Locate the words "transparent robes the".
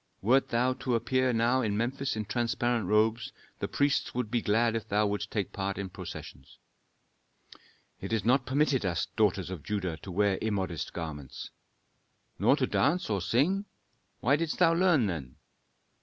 2.25-3.67